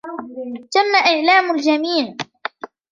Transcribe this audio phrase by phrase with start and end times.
[0.71, 2.15] تم إعلام الجميع.